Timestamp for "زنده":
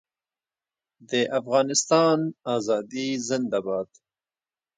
3.27-3.59